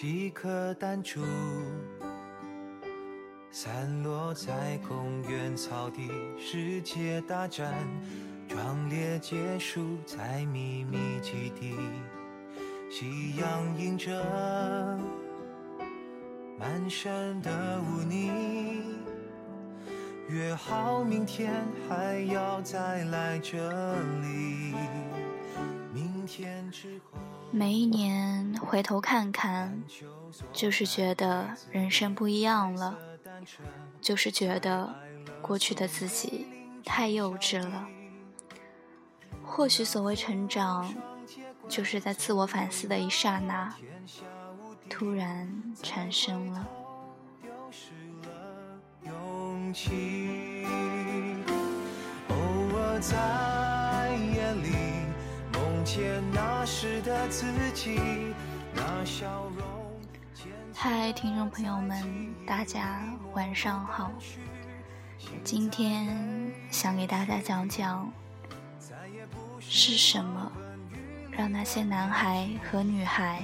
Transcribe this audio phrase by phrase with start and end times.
[0.00, 1.22] 几颗弹珠，
[3.50, 6.08] 散落在公园草地。
[6.38, 7.74] 世界大战
[8.46, 11.74] 壮烈结束在秘密基地，
[12.88, 14.22] 夕阳映着
[16.60, 18.30] 满身的污泥。
[20.28, 21.52] 约好明天
[21.88, 23.58] 还要再来这
[24.20, 24.76] 里。
[25.92, 27.18] 明天之后，
[27.50, 29.82] 每一年回头看看，
[30.52, 32.98] 就是觉得人生不一样了，
[34.00, 34.94] 就是觉得
[35.40, 36.46] 过去的自己
[36.84, 37.88] 太幼稚了。
[39.42, 40.94] 或许所谓成长，
[41.68, 43.74] 就是在自我反思的一刹那，
[44.88, 46.66] 突然产生了。
[49.70, 50.64] 起，
[52.28, 52.34] 偶
[52.74, 53.57] 尔在
[55.88, 57.98] 见那时的自己，
[58.74, 59.66] 那笑容。
[60.74, 64.12] 嗨，听众朋友们，大家晚上好。
[65.42, 68.12] 今天想给大家讲讲，
[69.60, 70.52] 是什么
[71.30, 73.42] 让那些男孩和女孩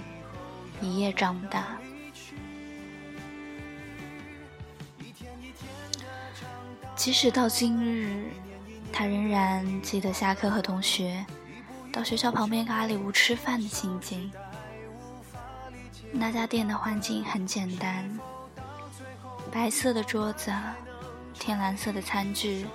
[0.83, 1.79] 一夜长大。
[6.95, 8.27] 即使到今日，
[8.93, 11.25] 他仍然记得下课和同学
[11.95, 14.29] 到学校旁边咖喱屋吃饭的情景。
[16.11, 18.19] 那家店的环境很简单，
[19.53, 20.53] 白色的桌子，
[21.35, 22.67] 天蓝色的餐具，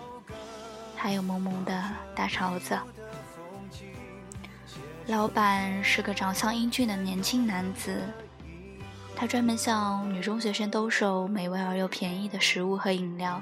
[0.95, 1.83] 还有萌萌的
[2.15, 2.79] 大勺子。
[5.07, 8.01] 老板是个长相英俊的年轻男子，
[9.17, 13.41] 他专门向女中学生兜售美味而又便宜的食物和饮料。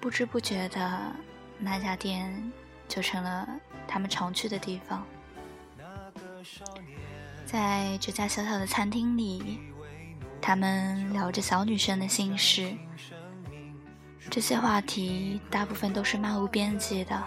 [0.00, 1.12] 不知不觉的，
[1.58, 2.52] 那家店
[2.88, 3.48] 就成了
[3.86, 5.04] 他们常去的地方。
[7.44, 9.60] 在这家小小的餐厅里，
[10.40, 12.74] 他们聊着小女生的心事。
[14.30, 17.22] 这些话题大部分都是漫无边际的，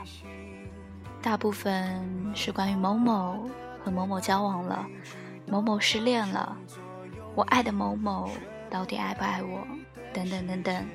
[1.21, 3.49] 大部分是关于某某
[3.83, 4.85] 和某某交往了，
[5.47, 6.55] 某某失恋了，
[7.33, 8.29] 我爱的某某
[8.69, 9.65] 到底爱不爱我，
[10.13, 10.85] 等等等等。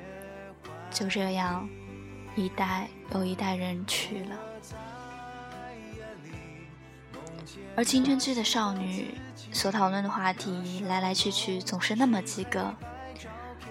[0.89, 1.67] 就这样，
[2.37, 4.37] 一代又一代人去了，
[7.77, 9.13] 而青春期的少女
[9.51, 12.73] 所讨论的话题来来去去总是那么几个。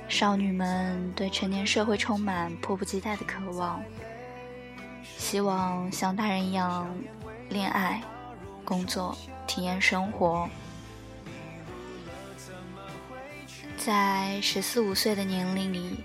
[0.08, 3.82] 少女们对成年社会充满迫不及待的渴望，
[5.18, 6.88] 希望像大人一样
[7.48, 8.00] 恋爱、
[8.64, 10.48] 工作、体验生活。
[13.76, 16.04] 在十四五岁的年龄里。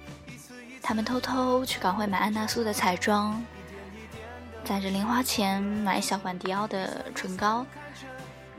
[0.83, 3.41] 他们偷偷去港汇买安娜苏的彩妆，
[4.65, 7.63] 攒着零花钱买小管迪奥的唇膏，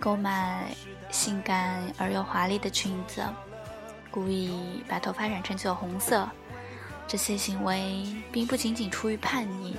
[0.03, 0.67] 购买
[1.13, 3.25] 性感而又华丽的裙子，
[4.11, 6.29] 故意把头发染成酒红色。
[7.07, 9.77] 这些行为并不仅仅出于叛逆，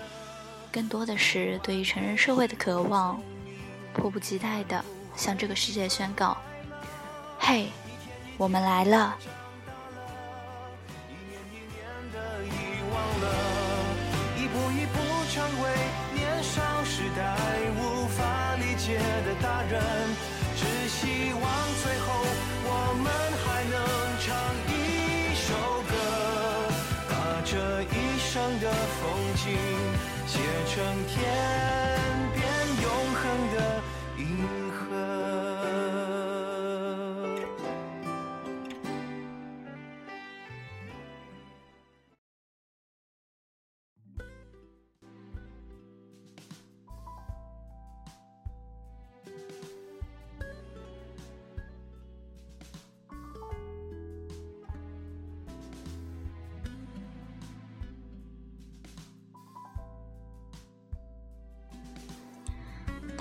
[0.72, 3.22] 更多的是对于成人社会的渴望，
[3.94, 4.81] 迫不及待地
[5.13, 6.38] 向这个世界宣告
[7.38, 7.67] ：“嘿，
[8.38, 9.17] 我们来了。”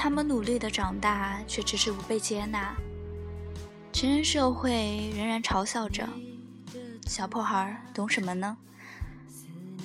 [0.02, 2.74] 他们努力的长大，却迟迟不被接纳。
[3.92, 6.08] 成人社会仍然嘲笑着
[7.06, 8.56] 小破孩懂什么呢？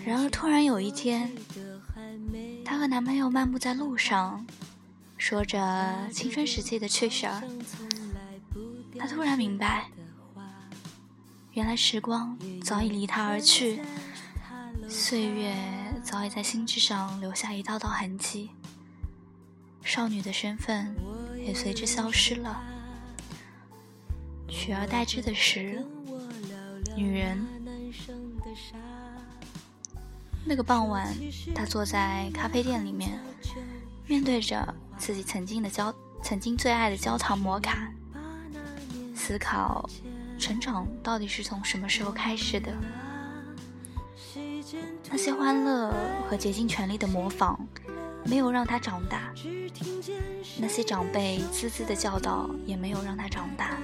[0.04, 1.32] 然而突然有一天，
[2.66, 4.44] 她和男朋友漫步在路上，
[5.20, 7.44] 说着青春时期的趣事儿。
[8.98, 9.92] 她突然明白，
[11.52, 13.82] 原来时光早已离她而去，
[14.90, 15.56] 岁月
[16.02, 18.50] 早已在心智上留下一道道痕迹。
[19.88, 20.94] 少女的身份
[21.38, 22.62] 也随之消失了，
[24.50, 25.82] 取而代之的是
[26.94, 27.42] 女人。
[30.46, 31.16] 那个傍晚，
[31.56, 33.18] 她坐在咖啡店里面，
[34.06, 37.90] 面对着自己曾经的焦，曾经最爱的焦糖摩卡，
[39.16, 39.90] 思考，
[40.38, 42.74] 成长到底是从什么时候开始的？
[45.10, 45.94] 那些欢乐
[46.30, 47.66] 和竭尽全力的模仿，
[48.24, 49.32] 没有让他长大；
[50.60, 53.78] 那些长辈滋滋的教导，也没有让他长大；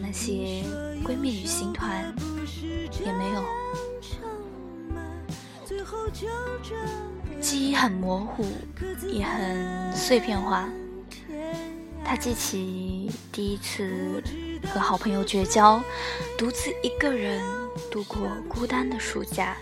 [0.00, 0.62] 那些
[1.04, 2.14] 闺蜜旅行团，
[3.04, 3.44] 也没有。
[7.40, 8.46] 记忆很模糊，
[9.08, 10.68] 也很碎片化。
[12.04, 14.22] 他记起第一次
[14.68, 15.82] 和好朋友绝交，
[16.36, 17.42] 独自一个人
[17.90, 19.56] 度过孤单的暑假。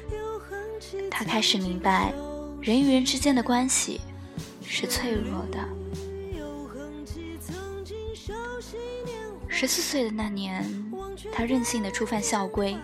[1.11, 2.12] 他开始明白，
[2.62, 4.00] 人与人之间的关系
[4.64, 5.59] 是脆弱的。
[9.49, 10.64] 十四岁的那年，
[11.32, 12.76] 他任性的触犯校规，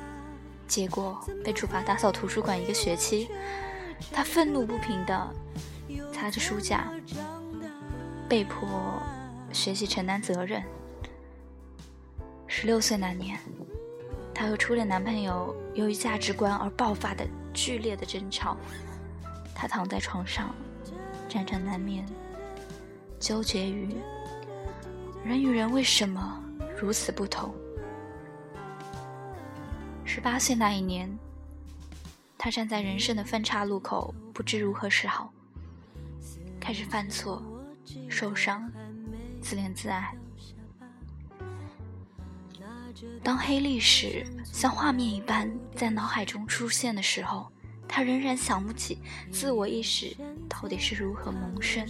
[0.67, 3.29] 结果被处罚打扫图书馆一个学期。
[4.13, 5.35] 他愤怒不平的
[6.13, 6.93] 擦着书架，
[8.29, 8.69] 被迫。
[9.51, 10.63] 学习承担责任。
[12.47, 13.39] 十六岁那年，
[14.35, 18.59] 她和初恋男朋友由于价值观而爆发的剧烈的争吵。
[19.61, 20.55] 他躺在床上，
[21.29, 22.07] 辗转难眠，
[23.19, 23.93] 纠结于
[25.25, 26.41] 人与人为什么
[26.81, 27.53] 如此不同。
[30.05, 31.11] 十八岁那一年，
[32.39, 35.33] 他站在人生的分岔路口，不知如何是好，
[36.61, 37.43] 开始犯错，
[38.09, 38.71] 受伤。
[39.41, 40.15] 自怜自爱。
[43.23, 47.51] 当黑历史像画面一般在脑海中出现的时候，
[47.89, 48.99] 他仍然想不起
[49.33, 50.15] 自我意识
[50.49, 51.85] 到底是如何萌生、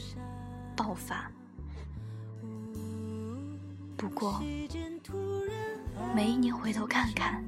[0.77, 1.31] 爆发。
[3.97, 4.41] 不过，
[6.15, 7.45] 每一年回头看看，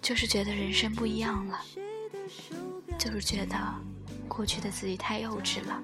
[0.00, 1.60] 就是觉得人生不一样了，
[2.96, 3.56] 就是觉得
[4.28, 5.82] 过去的自己太幼稚了。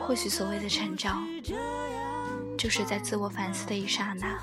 [0.00, 1.26] 或许所谓的成长，
[2.56, 4.38] 就是在自我反思的一刹那，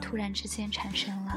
[0.00, 1.36] 突然之间产生了。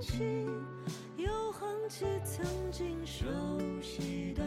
[0.00, 0.46] 起，
[1.16, 3.26] 又哼起曾经熟
[3.82, 4.42] 悉的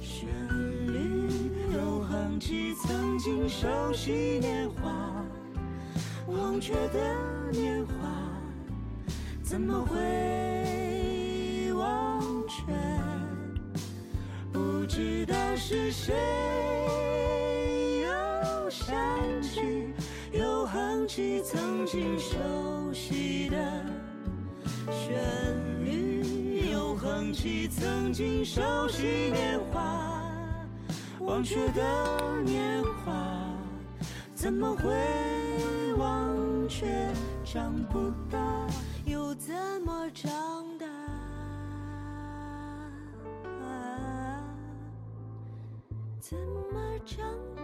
[0.00, 0.28] 旋
[0.86, 5.24] 律，又哼起曾经熟悉年华。
[6.26, 7.94] 忘却的年华，
[9.42, 12.64] 怎么会忘却？
[14.52, 16.14] 不知道是谁
[18.02, 18.94] 又想
[19.40, 19.94] 起，
[20.32, 23.56] 又哼起曾经熟悉的
[24.90, 30.14] 旋律，又哼起曾经熟悉年华。
[31.20, 33.12] 忘却的年华，
[34.34, 34.84] 怎么会？
[35.96, 36.86] 忘却
[37.44, 38.38] 长不大，
[39.04, 39.54] 又怎
[39.84, 40.30] 么长
[40.78, 40.86] 大？
[43.64, 44.42] 啊
[46.20, 46.36] 怎
[46.72, 47.18] 么长
[47.56, 47.62] 大？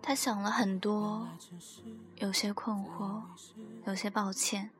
[0.00, 1.28] 他想了很多，
[2.16, 3.20] 有些困惑，
[3.86, 4.70] 有些抱歉，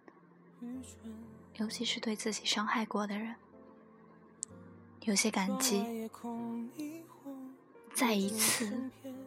[1.56, 3.34] 尤其是对自己伤害过的人，
[5.02, 6.08] 有些感激。
[7.92, 8.72] 在一次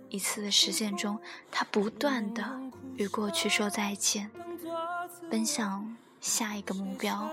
[0.10, 1.20] 一次的实践中，
[1.52, 2.60] 他不断的
[2.98, 4.32] 与过去说再见，
[5.30, 7.30] 奔向下一个目标。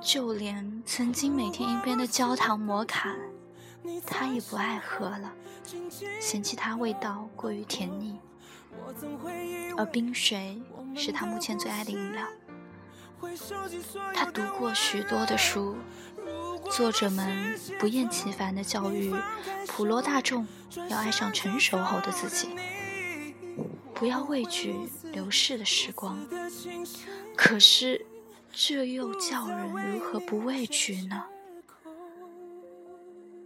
[0.00, 3.14] 就连曾经每天一边的焦糖摩卡，
[4.06, 5.32] 他也不爱喝了，
[6.20, 8.18] 嫌弃它味道过于甜腻。
[9.76, 10.62] 而冰水
[10.96, 12.26] 是他目前最爱的饮料。
[14.14, 15.76] 他读过许多的书，
[16.70, 19.12] 作者们不厌其烦的教育
[19.66, 20.46] 普罗大众
[20.88, 22.48] 要爱上成熟后的自己，
[23.94, 24.74] 不要畏惧
[25.12, 26.18] 流逝的时光。
[27.36, 28.06] 可是。
[28.50, 31.24] 这又叫人如何不畏惧呢？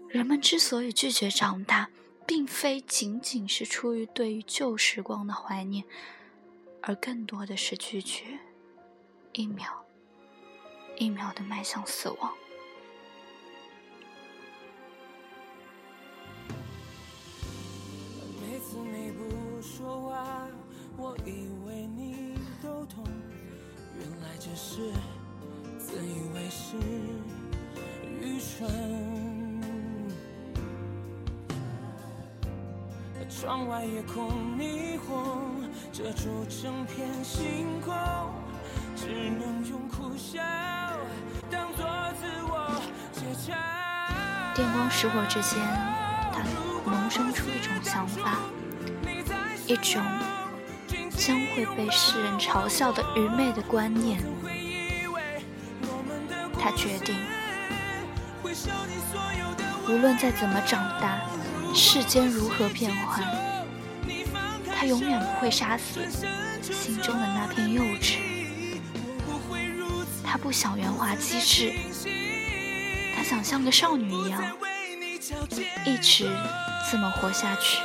[0.09, 1.89] 人们之所以拒绝长大，
[2.27, 5.85] 并非仅仅是出于对于旧时光的怀念，
[6.81, 8.39] 而更多的是拒绝
[9.33, 9.85] 一秒
[10.97, 12.33] 一秒的迈向死亡。
[18.41, 20.49] 每次你不说话，
[20.97, 23.22] 我以为你都懂。
[24.03, 24.93] 原来只是
[25.79, 26.77] 自以为是，
[28.21, 28.69] 愚蠢。
[33.31, 34.29] 窗外夜空
[34.59, 37.95] 霓虹遮住整片星空，
[38.97, 40.43] 只能用苦笑
[41.49, 41.87] 当作
[42.21, 42.83] 自我
[43.13, 43.55] 解嘲。
[44.55, 45.59] 电光石火之间，
[46.33, 46.43] 他
[46.91, 48.39] 萌生出一种想法，
[49.67, 50.03] 一种
[51.25, 54.21] 将会被世人嘲笑的愚昧的观念。
[56.59, 57.17] 他决定，
[59.87, 61.21] 无论再怎么长大。
[61.75, 63.25] 世间如何变幻，
[64.77, 66.01] 他永远不会杀死
[66.61, 68.19] 心中的那片幼稚。
[70.23, 71.73] 他不想圆滑机智，
[73.17, 74.43] 他想像个少女一样，
[75.87, 76.29] 一直
[76.91, 77.79] 这么活下去。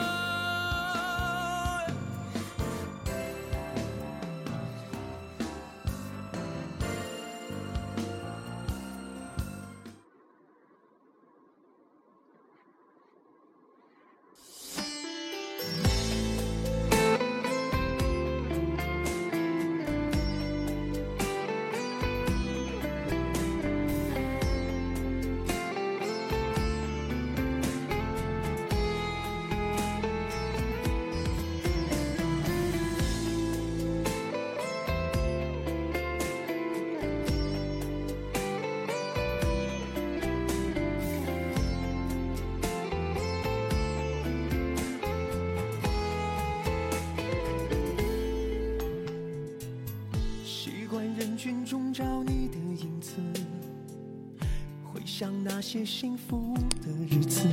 [55.61, 57.47] 些幸福的日子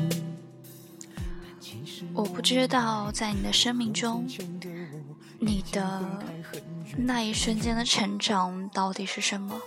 [2.13, 4.27] 我不知道，在你的生命中，
[5.39, 6.23] 你的
[6.97, 9.61] 那一瞬间的成长到底是什么？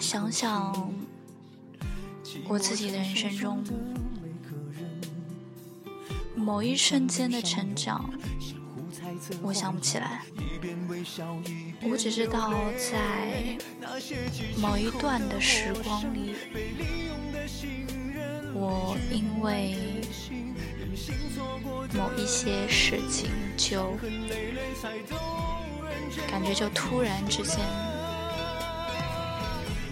[0.00, 0.92] 想想
[2.48, 3.62] 我自己的人生中，
[6.34, 8.10] 某一瞬间的成长，
[9.42, 10.22] 我想不起来。
[11.82, 13.58] 我只知道，在
[14.60, 16.34] 某一段的时光里，
[18.54, 19.76] 我因为
[21.94, 23.96] 某一些事情，就
[26.28, 27.58] 感觉就突然之间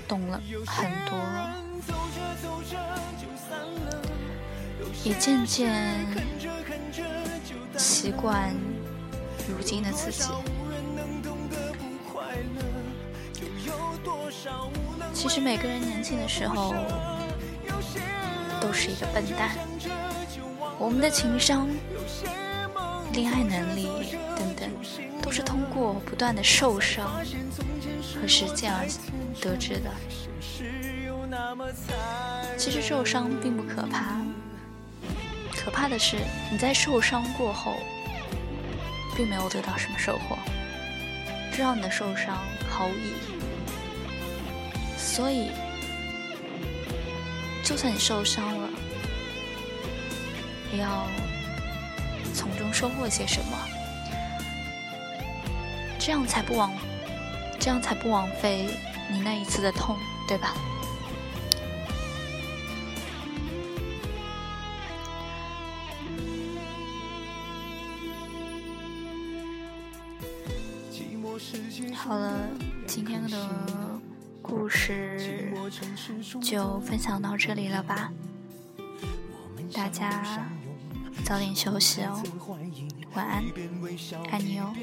[0.06, 1.18] 懂了很多，
[5.04, 6.06] 也渐渐
[7.76, 8.54] 习惯
[9.50, 10.30] 如今的自己。
[15.12, 16.74] 其实每个人年轻的时候
[18.60, 19.50] 都是一个笨蛋，
[20.78, 21.68] 我们的情商、
[23.12, 24.70] 恋爱能力等等，
[25.20, 27.10] 都是通过不断的受伤
[28.20, 28.86] 和实践而
[29.40, 29.90] 得知的。
[32.56, 34.16] 其实受伤并不可怕，
[35.54, 36.16] 可怕的是
[36.50, 37.74] 你在受伤过后，
[39.16, 40.38] 并没有得到什么收获，
[41.52, 42.38] 这让你的受伤
[42.68, 43.40] 毫无意义。
[44.96, 45.50] 所以，
[47.64, 48.68] 就算你受伤了，
[50.72, 51.06] 也要
[52.34, 53.58] 从中收获些什么，
[55.98, 56.72] 这样才不枉，
[57.58, 58.68] 这样才不枉费
[59.10, 59.96] 你那一次的痛，
[60.28, 60.54] 对吧？
[72.02, 72.48] 好了，
[72.86, 73.36] 今天的。
[74.42, 75.52] 故事
[76.42, 78.10] 就分享到这里了吧，
[79.72, 80.48] 大家
[81.24, 82.20] 早点休息哦，
[83.14, 83.44] 晚安，
[84.30, 84.74] 爱你哦。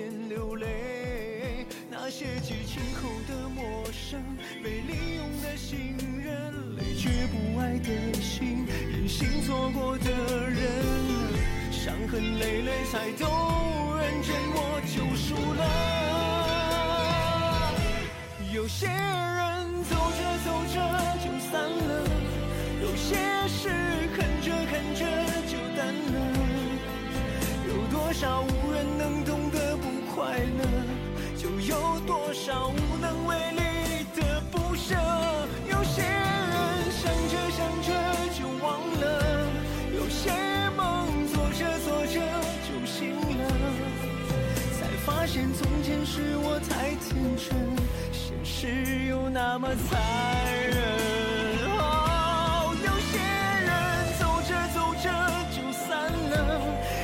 [11.72, 13.28] 伤痕累累才懂，
[13.98, 15.97] 认真我就输了
[18.68, 18.94] 有些人
[19.86, 20.76] 走着走着
[21.24, 22.04] 就散了，
[22.82, 23.16] 有些
[23.48, 23.70] 事
[24.12, 25.06] 恨着恨着
[25.48, 26.16] 就淡了。
[27.66, 30.68] 有多少无人能懂得不快乐，
[31.38, 34.96] 就有多少无能为力的不舍。
[35.66, 37.88] 有些人想着想着
[38.38, 39.48] 就忘了，
[39.96, 40.30] 有些
[40.76, 42.20] 梦做着做着
[42.68, 43.48] 就醒了，
[44.78, 47.78] 才发现从前是我太天真。
[48.50, 50.02] 是有那么残
[50.64, 50.74] 忍。
[52.82, 53.70] 有些人
[54.18, 55.06] 走着走着
[55.52, 56.36] 就散了，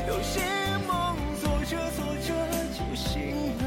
[0.07, 0.39] 有些
[0.87, 2.33] 梦做着做着
[2.73, 3.11] 就醒
[3.57, 3.61] 了，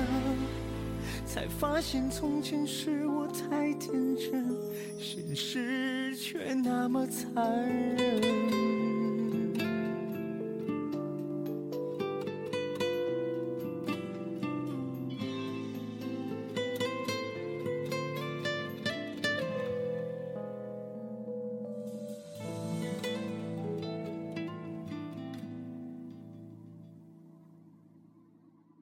[1.26, 4.56] 才发现从前是我太天真，
[4.98, 7.62] 现实却那么残
[7.96, 8.65] 忍。